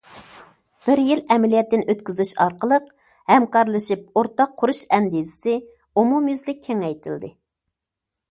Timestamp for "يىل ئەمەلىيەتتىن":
1.07-1.83